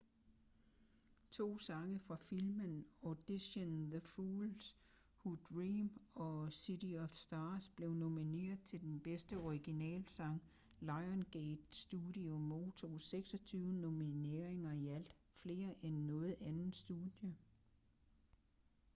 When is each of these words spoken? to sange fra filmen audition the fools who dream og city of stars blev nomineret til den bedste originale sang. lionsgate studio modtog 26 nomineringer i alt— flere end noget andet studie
to 1.31 1.57
sange 1.59 1.99
fra 1.99 2.15
filmen 2.15 2.85
audition 3.03 3.89
the 3.91 3.99
fools 4.01 4.75
who 5.17 5.37
dream 5.49 5.91
og 6.15 6.53
city 6.53 6.93
of 6.97 7.15
stars 7.15 7.67
blev 7.69 7.93
nomineret 7.93 8.59
til 8.63 8.81
den 8.81 8.99
bedste 8.99 9.37
originale 9.37 10.07
sang. 10.09 10.41
lionsgate 10.79 11.57
studio 11.71 12.37
modtog 12.37 13.01
26 13.01 13.73
nomineringer 13.73 14.71
i 14.71 14.87
alt— 14.87 15.15
flere 15.43 15.75
end 15.81 15.95
noget 16.05 16.35
andet 16.41 16.75
studie 16.75 17.35